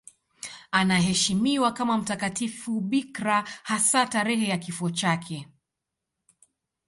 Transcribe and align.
Anaheshimiwa 0.71 1.73
kama 1.73 1.97
mtakatifu 1.97 2.81
bikira, 2.81 3.43
hasa 3.63 4.05
tarehe 4.05 4.47
ya 4.47 4.57
kifo 4.57 4.89
chake. 4.89 5.47